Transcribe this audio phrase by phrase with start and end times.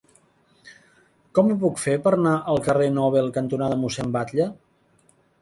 [1.39, 4.51] Com ho puc fer per anar al carrer Nobel cantonada Mossèn Batlle?